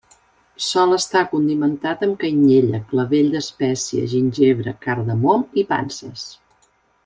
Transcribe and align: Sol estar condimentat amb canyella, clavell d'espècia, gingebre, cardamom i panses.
Sol 0.67 0.95
estar 0.95 1.21
condimentat 1.33 2.01
amb 2.07 2.17
canyella, 2.23 2.81
clavell 2.93 3.29
d'espècia, 3.35 4.09
gingebre, 4.17 4.77
cardamom 4.89 5.45
i 5.65 5.67
panses. 5.75 6.27